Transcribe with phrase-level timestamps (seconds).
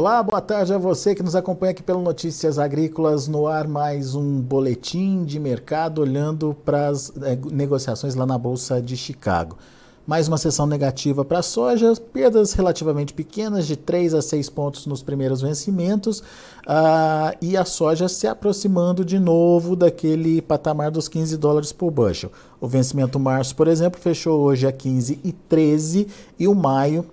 [0.00, 4.14] Olá, boa tarde a você que nos acompanha aqui pelo Notícias Agrícolas no ar, mais
[4.14, 9.58] um boletim de mercado olhando para as é, negociações lá na Bolsa de Chicago.
[10.06, 14.86] Mais uma sessão negativa para a soja, perdas relativamente pequenas, de 3 a 6 pontos
[14.86, 21.36] nos primeiros vencimentos, uh, e a soja se aproximando de novo daquele patamar dos 15
[21.36, 22.32] dólares por bushel.
[22.58, 27.04] O vencimento março, por exemplo, fechou hoje a 15 e 13 e o maio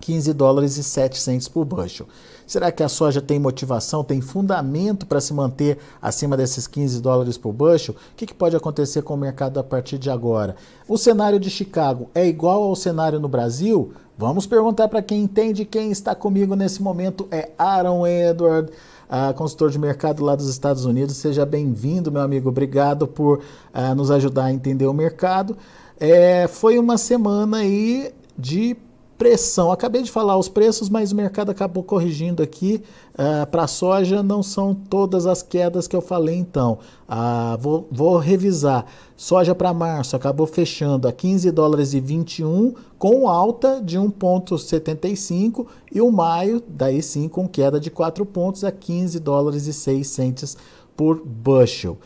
[0.00, 2.06] 15 dólares e 7 centes por bushel.
[2.46, 7.38] Será que a soja tem motivação, tem fundamento para se manter acima desses 15 dólares
[7.38, 7.94] por bushel?
[7.94, 10.56] O que, que, pode acontecer com o mercado a partir de agora?
[10.88, 13.92] O cenário de Chicago é igual ao cenário no Brasil?
[14.18, 15.64] Vamos perguntar para quem entende.
[15.64, 18.70] Quem está comigo nesse momento é Aaron Edward,
[19.08, 21.16] uh, consultor de mercado lá dos Estados Unidos.
[21.18, 22.48] Seja bem-vindo, meu amigo.
[22.48, 25.56] Obrigado por uh, nos ajudar a entender o mercado.
[25.98, 28.76] É, foi uma semana aí de
[29.20, 29.70] pressão.
[29.70, 32.82] Acabei de falar os preços, mas o mercado acabou corrigindo aqui.
[33.12, 36.78] Uh, Para a soja, não são todas as quedas que eu falei, então.
[37.06, 38.86] Uh, vou, vou revisar.
[39.14, 45.66] Soja para março acabou fechando a 15 dólares e 21, com alta de 1,75.
[45.92, 50.06] E o maio, daí sim, com queda de 4 pontos a 15 dólares e 6
[50.06, 50.56] centes
[50.96, 51.98] por bushel.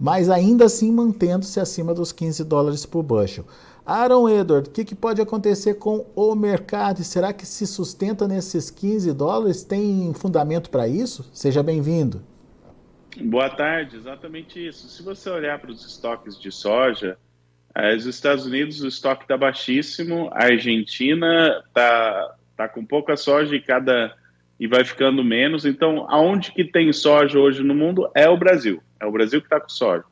[0.00, 3.44] Mas ainda assim mantendo-se acima dos 15 dólares por bushel.
[3.86, 7.04] Aaron Edward, o que, que, pode acontecer com o mercado?
[7.04, 9.62] Será que se sustenta nesses 15 dólares?
[9.62, 11.30] Tem fundamento para isso?
[11.32, 12.20] Seja bem-vindo.
[13.16, 14.88] Boa tarde, exatamente isso.
[14.88, 17.16] Se você olhar para os estoques de soja,
[17.76, 23.54] eh, os Estados Unidos o estoque está baixíssimo, a Argentina está tá com pouca soja
[23.54, 24.12] e cada
[24.58, 25.64] e vai ficando menos.
[25.64, 28.82] Então, aonde que tem soja hoje no mundo é o Brasil.
[28.98, 30.04] É o Brasil que está com soja.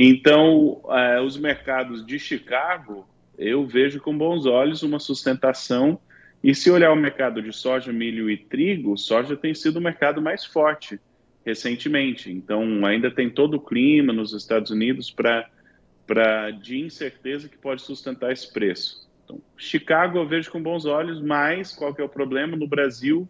[0.00, 3.04] Então, é, os mercados de Chicago,
[3.36, 5.98] eu vejo com bons olhos uma sustentação.
[6.42, 10.22] E se olhar o mercado de soja, milho e trigo, soja tem sido o mercado
[10.22, 11.00] mais forte
[11.44, 12.30] recentemente.
[12.30, 18.30] Então, ainda tem todo o clima nos Estados Unidos para de incerteza que pode sustentar
[18.30, 19.08] esse preço.
[19.24, 22.56] Então, Chicago eu vejo com bons olhos, mas qual que é o problema?
[22.56, 23.28] No Brasil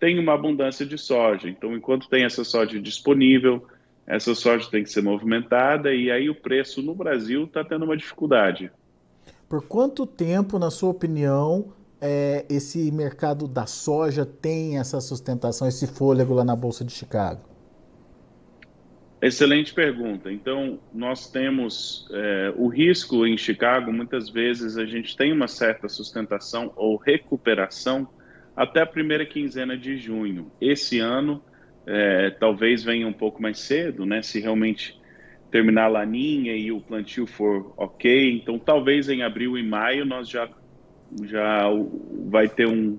[0.00, 1.48] tem uma abundância de soja.
[1.48, 3.64] Então, enquanto tem essa soja disponível,
[4.08, 7.96] essa soja tem que ser movimentada e aí o preço no Brasil está tendo uma
[7.96, 8.72] dificuldade.
[9.46, 15.86] Por quanto tempo, na sua opinião, é, esse mercado da soja tem essa sustentação, esse
[15.86, 17.42] fôlego lá na Bolsa de Chicago?
[19.20, 20.32] Excelente pergunta.
[20.32, 25.88] Então, nós temos é, o risco em Chicago, muitas vezes a gente tem uma certa
[25.88, 28.08] sustentação ou recuperação
[28.56, 30.50] até a primeira quinzena de junho.
[30.60, 31.42] Esse ano,
[31.90, 34.20] é, talvez venha um pouco mais cedo, né?
[34.20, 35.00] Se realmente
[35.50, 40.28] terminar a laninha e o plantio for ok, então talvez em abril e maio nós
[40.28, 40.46] já
[41.24, 41.62] já
[42.26, 42.98] vai ter um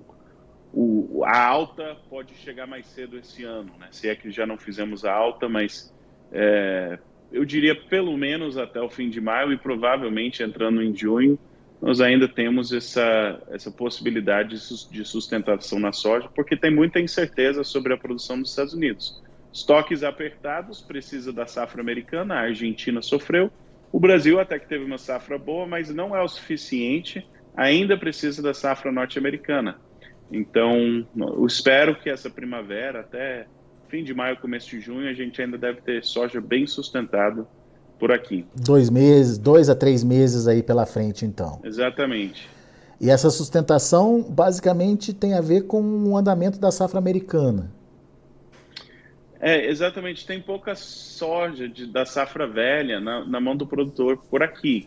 [0.72, 3.86] o, a alta pode chegar mais cedo esse ano, né?
[3.92, 5.94] Se é que já não fizemos a alta, mas
[6.32, 6.98] é,
[7.30, 11.38] eu diria pelo menos até o fim de maio e provavelmente entrando em junho
[11.80, 14.56] nós ainda temos essa, essa possibilidade
[14.90, 19.22] de sustentação na soja, porque tem muita incerteza sobre a produção dos Estados Unidos.
[19.52, 23.50] Estoques apertados, precisa da safra americana, a Argentina sofreu,
[23.90, 27.26] o Brasil até que teve uma safra boa, mas não é o suficiente,
[27.56, 29.80] ainda precisa da safra norte-americana.
[30.30, 33.46] Então, eu espero que essa primavera, até
[33.88, 37.48] fim de maio, começo de junho, a gente ainda deve ter soja bem sustentado
[38.00, 38.46] por aqui.
[38.56, 41.60] Dois meses, dois a três meses aí pela frente, então.
[41.62, 42.48] Exatamente.
[43.00, 47.70] E essa sustentação basicamente tem a ver com o andamento da safra americana.
[49.40, 50.26] É, exatamente.
[50.26, 54.86] Tem pouca soja de, da safra velha na, na mão do produtor por aqui.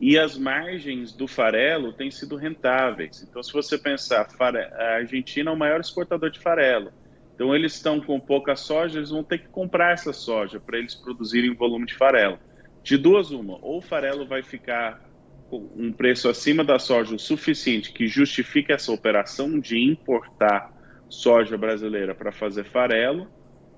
[0.00, 3.26] E as margens do farelo têm sido rentáveis.
[3.28, 6.92] Então, se você pensar, a Argentina é o maior exportador de farelo.
[7.34, 10.94] Então, eles estão com pouca soja, eles vão ter que comprar essa soja para eles
[10.94, 12.38] produzirem volume de farelo.
[12.88, 14.98] De duas, uma, ou o farelo vai ficar
[15.50, 20.72] com um preço acima da soja o suficiente que justifique essa operação de importar
[21.06, 23.28] soja brasileira para fazer farelo,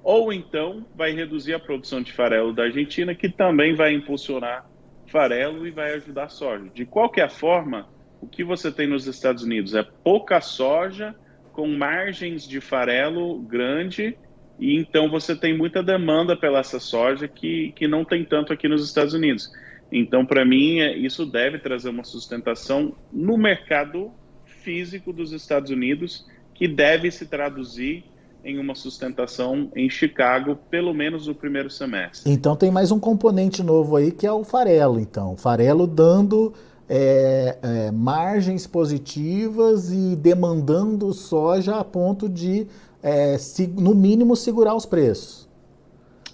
[0.05, 4.71] ou então vai reduzir a produção de farelo da Argentina, que também vai impulsionar
[5.09, 6.71] farelo e vai ajudar a soja.
[6.73, 7.89] De qualquer forma,
[8.21, 11.17] o que você tem nos Estados Unidos é pouca soja
[11.51, 14.17] com margens de farelo grande
[14.61, 18.69] e então você tem muita demanda pela essa soja que, que não tem tanto aqui
[18.69, 19.51] nos Estados Unidos.
[19.91, 24.13] Então, para mim, é, isso deve trazer uma sustentação no mercado
[24.45, 28.05] físico dos Estados Unidos, que deve se traduzir
[28.45, 32.31] em uma sustentação em Chicago, pelo menos no primeiro semestre.
[32.31, 35.37] Então tem mais um componente novo aí que é o farelo, então.
[35.37, 36.53] Farelo dando
[36.89, 42.67] é, é, margens positivas e demandando soja a ponto de,
[43.03, 45.49] é, se, no mínimo, segurar os preços.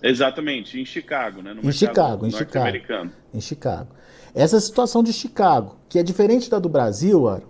[0.03, 1.55] Exatamente, em Chicago, né?
[1.55, 3.11] No em Chicago, em Chicago.
[3.33, 3.89] Em Chicago.
[4.35, 7.49] Essa situação de Chicago, que é diferente da do Brasil, Aro?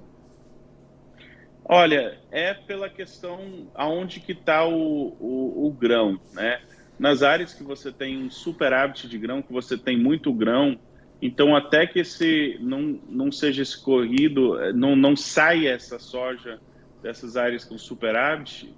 [1.64, 6.60] Olha, é pela questão aonde que está o, o, o, grão, né?
[6.96, 10.78] Nas áreas que você tem um superávit de grão, que você tem muito grão,
[11.20, 16.60] então até que esse não, não seja escorrido, não, não saia essa soja
[17.02, 18.72] dessas áreas com superávit,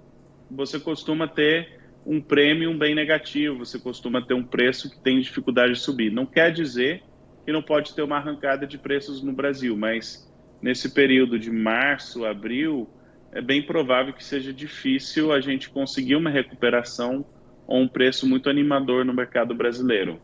[0.49, 5.73] você costuma ter um prêmio bem negativo, você costuma ter um preço que tem dificuldade
[5.73, 6.11] de subir.
[6.11, 7.03] Não quer dizer
[7.45, 10.27] que não pode ter uma arrancada de preços no Brasil, mas
[10.61, 12.87] nesse período de março, abril,
[13.31, 17.23] é bem provável que seja difícil a gente conseguir uma recuperação
[17.67, 20.19] ou um preço muito animador no mercado brasileiro.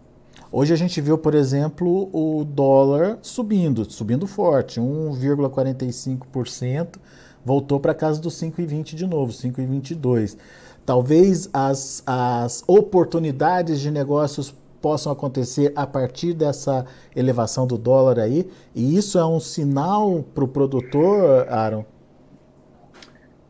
[0.51, 6.97] Hoje a gente viu, por exemplo, o dólar subindo, subindo forte, 1,45%,
[7.45, 10.37] voltou para casa dos 5,20 de novo, 5,22.
[10.83, 18.47] Talvez as, as oportunidades de negócios possam acontecer a partir dessa elevação do dólar aí,
[18.75, 21.85] e isso é um sinal para o produtor, Aaron?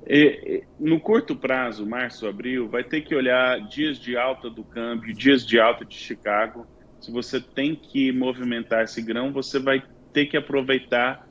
[0.07, 5.13] E, no curto prazo, março, abril, vai ter que olhar dias de alta do câmbio,
[5.13, 6.65] dias de alta de Chicago.
[7.01, 9.83] Se você tem que movimentar esse grão, você vai
[10.13, 11.27] ter que aproveitar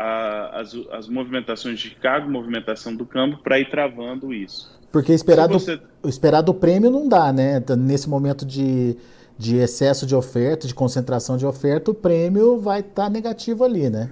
[0.00, 4.78] a, as, as movimentações de Chicago, movimentação do câmbio, para ir travando isso.
[4.90, 5.78] Porque esperado, você...
[6.02, 7.62] o esperado prêmio não dá, né?
[7.78, 8.96] Nesse momento de,
[9.38, 13.90] de excesso de oferta, de concentração de oferta, o prêmio vai estar tá negativo ali,
[13.90, 14.10] né?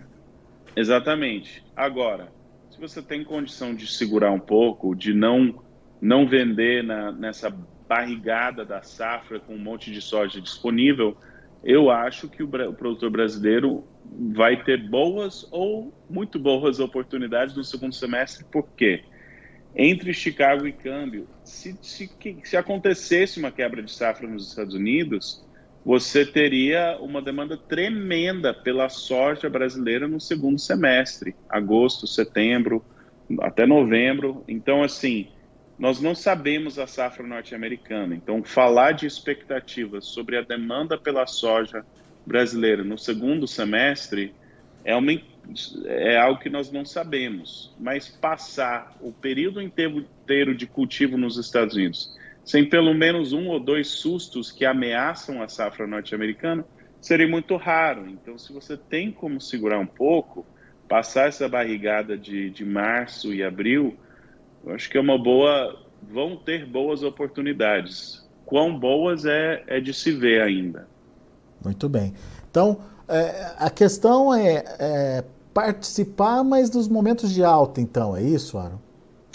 [0.76, 1.64] Exatamente.
[1.75, 2.29] Agora,
[2.70, 5.55] se você tem condição de segurar um pouco, de não,
[6.00, 7.52] não vender na, nessa
[7.88, 11.17] barrigada da safra com um monte de soja disponível,
[11.64, 13.82] eu acho que o, o produtor brasileiro
[14.34, 18.44] vai ter boas ou muito boas oportunidades no segundo semestre?
[18.50, 19.05] Porque
[19.75, 22.10] entre Chicago e câmbio, se, se,
[22.43, 25.46] se acontecesse uma quebra de safra nos Estados Unidos,
[25.84, 32.84] você teria uma demanda tremenda pela soja brasileira no segundo semestre, agosto, setembro,
[33.40, 34.43] até novembro.
[34.49, 35.28] Então, assim,
[35.78, 38.14] nós não sabemos a safra norte-americana.
[38.14, 41.84] Então, falar de expectativas sobre a demanda pela soja
[42.28, 44.32] brasileira no segundo semestre
[44.84, 45.12] é uma
[45.86, 51.75] é algo que nós não sabemos, mas passar o período inteiro de cultivo nos Estados
[51.75, 52.14] Unidos
[52.48, 56.64] sem pelo menos um ou dois sustos que ameaçam a safra norte-americana
[56.98, 58.08] seria muito raro.
[58.08, 60.46] Então, se você tem como segurar um pouco,
[60.88, 63.98] passar essa barrigada de, de março e abril,
[64.64, 65.86] eu acho que é uma boa.
[66.00, 68.26] Vão ter boas oportunidades.
[68.46, 70.88] Quão boas é, é de se ver ainda.
[71.64, 72.14] Muito bem.
[72.50, 78.58] Então, é, a questão é, é participar, mas dos momentos de alta, então, é isso,
[78.58, 78.78] Aaron?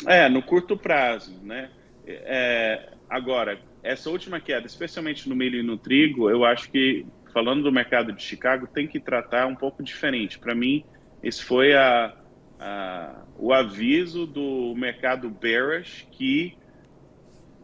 [0.06, 1.70] É, no curto prazo, né?
[2.06, 7.64] É, agora, essa última queda, especialmente no milho e no trigo, eu acho que, falando
[7.64, 10.40] do mercado de Chicago, tem que tratar um pouco diferente.
[10.40, 10.84] Para mim,
[11.22, 12.14] esse foi a,
[12.60, 16.58] a, o aviso do mercado bearish que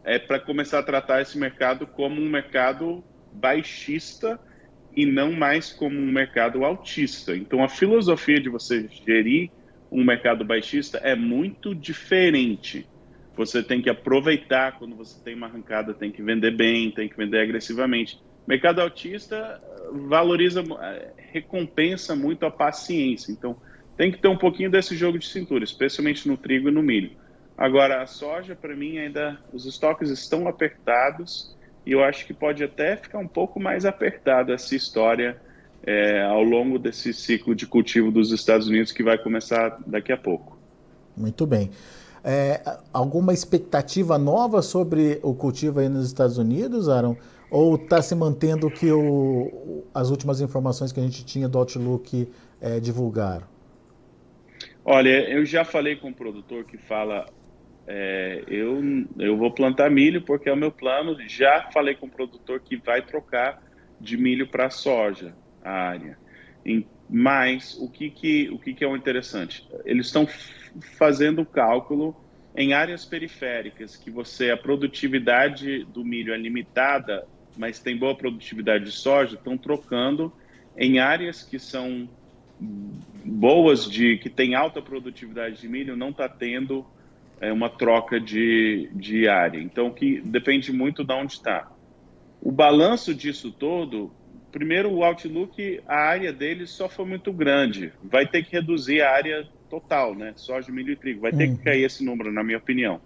[0.04, 4.40] é para começar a tratar esse mercado como um mercado baixista
[4.94, 7.36] e não mais como um mercado altista.
[7.36, 9.50] Então, a filosofia de você gerir
[9.90, 12.86] um mercado baixista é muito diferente.
[13.36, 17.16] Você tem que aproveitar quando você tem uma arrancada, tem que vender bem, tem que
[17.16, 18.20] vender agressivamente.
[18.46, 19.60] Mercado altista
[19.92, 20.62] valoriza,
[21.16, 23.32] recompensa muito a paciência.
[23.32, 23.56] Então,
[23.96, 27.12] tem que ter um pouquinho desse jogo de cintura, especialmente no trigo e no milho.
[27.56, 32.62] Agora, a soja, para mim, ainda os estoques estão apertados e eu acho que pode
[32.62, 35.36] até ficar um pouco mais apertada essa história
[35.82, 40.16] é, ao longo desse ciclo de cultivo dos Estados Unidos que vai começar daqui a
[40.16, 40.58] pouco.
[41.16, 41.70] Muito bem.
[42.22, 42.60] É,
[42.92, 47.16] alguma expectativa nova sobre o cultivo aí nos Estados Unidos, Aaron?
[47.50, 52.28] Ou está se mantendo que o, as últimas informações que a gente tinha do Outlook
[52.60, 53.46] é, divulgaram?
[54.84, 57.26] Olha, eu já falei com um produtor que fala
[57.92, 58.80] é, eu,
[59.18, 61.16] eu vou plantar milho porque é o meu plano.
[61.28, 63.60] Já falei com o produtor que vai trocar
[64.00, 66.16] de milho para soja a área.
[66.64, 69.68] Em, mas o que, que, o que, que é o interessante?
[69.84, 70.24] Eles estão
[70.96, 72.14] fazendo o cálculo
[72.54, 77.26] em áreas periféricas que você a produtividade do milho é limitada,
[77.58, 80.32] mas tem boa produtividade de soja, estão trocando
[80.76, 82.08] em áreas que são
[83.24, 86.86] boas de que tem alta produtividade de milho, não está tendo
[87.40, 89.58] é uma troca de, de área.
[89.58, 91.70] Então, que depende muito de onde está.
[92.40, 94.12] O balanço disso todo
[94.50, 97.92] primeiro, o Outlook, a área dele só foi muito grande.
[98.02, 100.32] Vai ter que reduzir a área total, né?
[100.36, 101.20] Soja, milho e trigo.
[101.20, 101.64] Vai ter que uhum.
[101.64, 103.00] cair esse número, na minha opinião.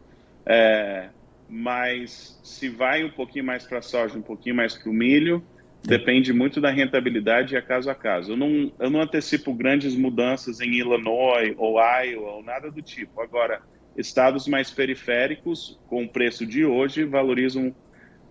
[0.46, 1.08] É,
[1.48, 5.44] mas se vai um pouquinho mais para a soja, um pouquinho mais para o milho,
[5.82, 8.32] depende muito da rentabilidade e a caso a caso.
[8.32, 13.20] Eu não, eu não antecipo grandes mudanças em Illinois ou Iowa ou nada do tipo.
[13.20, 13.60] Agora,
[13.96, 17.74] estados mais periféricos, com o preço de hoje, valorizam,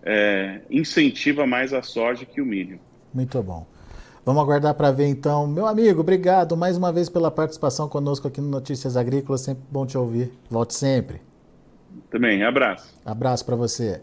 [0.02, 2.78] é, incentiva mais a soja que o milho.
[3.12, 3.66] Muito bom.
[4.24, 5.46] Vamos aguardar para ver então.
[5.46, 9.42] Meu amigo, obrigado mais uma vez pela participação conosco aqui no Notícias Agrícolas.
[9.42, 10.32] Sempre bom te ouvir.
[10.48, 11.20] Volte sempre.
[12.10, 12.94] Também, abraço.
[13.04, 14.00] Abraço para você.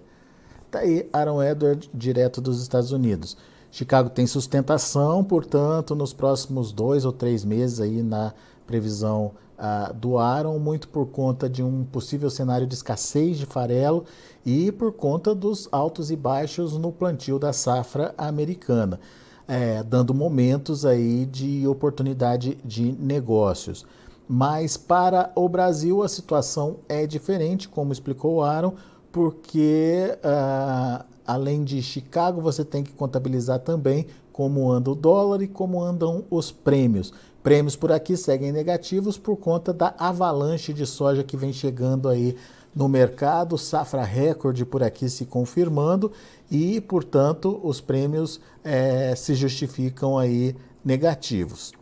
[0.69, 3.35] Tá aí Aaron Edward, direto dos Estados Unidos.
[3.71, 8.33] Chicago tem sustentação, portanto, nos próximos dois ou três meses aí na
[8.67, 14.03] previsão uh, do Aaron, muito por conta de um possível cenário de escassez de farelo
[14.43, 18.99] e por conta dos altos e baixos no plantio da safra americana,
[19.47, 23.85] é, dando momentos aí de oportunidade de negócios.
[24.27, 28.73] Mas para o Brasil a situação é diferente, como explicou Aaron,
[29.11, 35.47] porque uh, além de Chicago você tem que contabilizar também como anda o dólar e
[35.47, 37.13] como andam os prêmios.
[37.43, 42.37] Prêmios por aqui seguem negativos por conta da avalanche de soja que vem chegando aí
[42.75, 46.11] no mercado, safra recorde por aqui se confirmando
[46.49, 50.55] e, portanto, os prêmios é, se justificam aí
[50.85, 51.73] negativos.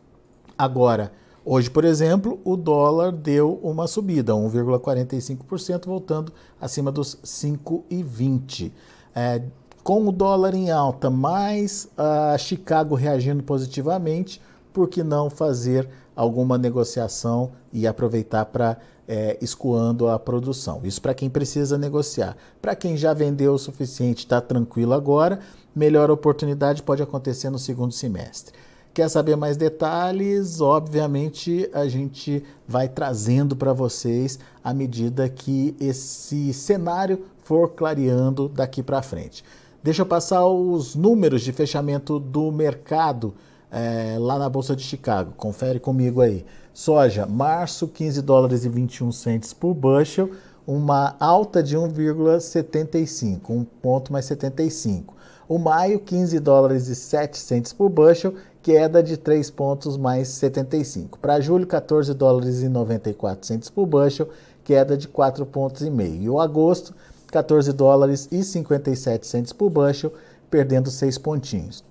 [0.58, 1.12] Agora,
[1.46, 8.72] hoje, por exemplo, o dólar deu uma subida, 1,45%, voltando acima dos 5,20.
[9.14, 9.42] É,
[9.84, 14.42] com o dólar em alta, mais a Chicago reagindo positivamente,
[14.80, 20.80] por que não fazer alguma negociação e aproveitar para é, escoando a produção?
[20.86, 22.38] Isso para quem precisa negociar.
[22.62, 25.42] Para quem já vendeu o suficiente, está tranquilo agora,
[25.76, 28.54] melhor oportunidade pode acontecer no segundo semestre.
[28.94, 30.62] Quer saber mais detalhes?
[30.62, 38.82] Obviamente a gente vai trazendo para vocês à medida que esse cenário for clareando daqui
[38.82, 39.44] para frente.
[39.84, 43.34] Deixa eu passar os números de fechamento do mercado
[43.72, 45.34] é, lá na Bolsa de Chicago.
[45.38, 46.46] Confere comigo aí.
[46.74, 50.32] Soja, março, 15 dólares e 21 centes por bushel,
[50.66, 55.16] uma alta de 1,75, um ponto mais 75.
[55.48, 61.18] O maio, 15 dólares e 7 centes por bushel, queda de 3 pontos mais 75.
[61.18, 64.30] Para julho, 14 dólares e 94 centes por bushel,
[64.64, 66.22] queda de 4 pontos e meio.
[66.22, 66.94] E o agosto,
[67.28, 70.14] 14 dólares e 57 centes por bushel,
[70.52, 71.84] perdendo 6 pontinhos.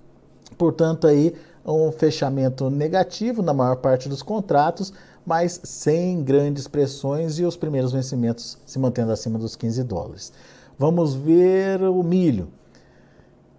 [0.56, 1.34] Portanto, aí
[1.72, 4.92] um fechamento negativo na maior parte dos contratos,
[5.24, 10.32] mas sem grandes pressões e os primeiros vencimentos se mantendo acima dos 15 dólares.
[10.78, 12.48] Vamos ver o milho.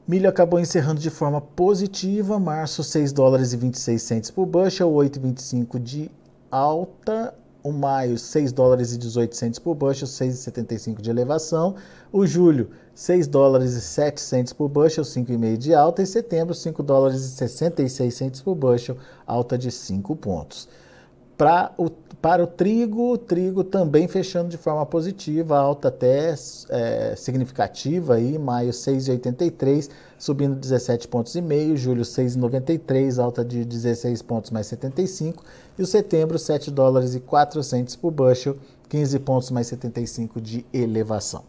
[0.07, 5.77] Milho acabou encerrando de forma positiva, março 6 dólares e 26 centes por bushel, 8,25
[5.77, 6.09] de
[6.49, 7.35] alta,
[7.69, 11.75] o maio 6 dólares e 18 centes por bushel, 6,75 de elevação,
[12.11, 16.81] o julho 6 dólares e 7 centes por bushel, 5,5 de alta, e setembro 5
[16.81, 20.67] dólares e 66 centes por bushel, alta de 5 pontos.
[21.39, 21.89] Para o,
[22.21, 26.35] para o trigo, o trigo também fechando de forma positiva, alta até
[26.69, 34.21] é, significativa, aí, maio 6,83, subindo 17 pontos e meio, julho 6,93, alta de 16
[34.21, 35.41] pontos mais 75,
[35.77, 38.57] e o setembro 7 dólares e 4 centes por bushel,
[38.89, 41.45] 15 pontos mais 75 de elevação.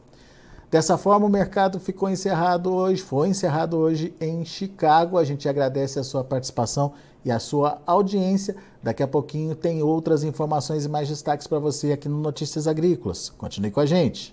[0.70, 5.18] Dessa forma, o mercado ficou encerrado hoje, foi encerrado hoje em Chicago.
[5.18, 6.92] A gente agradece a sua participação
[7.24, 8.54] e a sua audiência.
[8.80, 13.30] Daqui a pouquinho tem outras informações e mais destaques para você aqui no Notícias Agrícolas.
[13.30, 14.32] Continue com a gente.